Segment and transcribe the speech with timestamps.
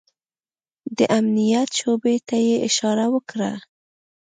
[0.97, 3.51] د امنيت شعبې ته يې اشاره وکړه.